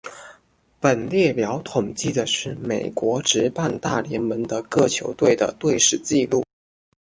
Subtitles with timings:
[0.79, 6.43] 本列表统计的是美国职棒大联盟的各球队的队史纪录。